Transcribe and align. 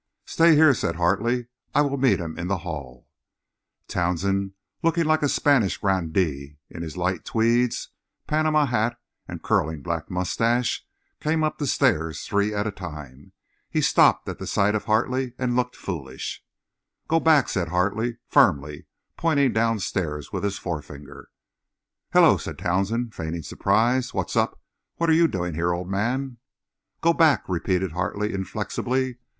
"Stay 0.25 0.55
here," 0.55 0.73
said 0.73 0.95
Hartley. 0.95 1.45
"I 1.75 1.81
will 1.81 1.95
meet 1.95 2.17
him 2.19 2.35
in 2.35 2.47
the 2.47 2.57
hall." 2.65 3.07
Townsend, 3.87 4.53
looking 4.81 5.05
like 5.05 5.21
a 5.21 5.29
Spanish 5.29 5.77
grandee 5.77 6.57
in 6.71 6.81
his 6.81 6.97
light 6.97 7.23
tweeds, 7.23 7.89
Panama 8.25 8.65
hat 8.65 8.99
and 9.27 9.43
curling 9.43 9.83
black 9.83 10.09
mustache, 10.09 10.83
came 11.19 11.43
up 11.43 11.59
the 11.59 11.67
stairs 11.67 12.23
three 12.25 12.51
at 12.51 12.65
a 12.65 12.71
time. 12.71 13.33
He 13.69 13.79
stopped 13.79 14.27
at 14.27 14.39
sight 14.47 14.73
of 14.73 14.85
Hartley 14.85 15.35
and 15.37 15.55
looked 15.55 15.75
foolish. 15.75 16.43
"Go 17.07 17.19
back," 17.19 17.47
said 17.47 17.67
Hartley, 17.67 18.17
firmly, 18.27 18.87
pointing 19.17 19.53
downstairs 19.53 20.33
with 20.33 20.43
his 20.43 20.57
forefinger. 20.57 21.29
"Hullo!" 22.11 22.37
said 22.37 22.57
Townsend, 22.57 23.13
feigning 23.13 23.43
surprise. 23.43 24.15
"What's 24.15 24.35
up? 24.35 24.59
What 24.95 25.11
are 25.11 25.13
you 25.13 25.27
doing 25.27 25.53
here, 25.53 25.71
old 25.71 25.91
man?" 25.91 26.37
"Go 27.01 27.13
back," 27.13 27.47
repeated 27.47 27.91
Hartley, 27.91 28.33
inflexibly. 28.33 29.19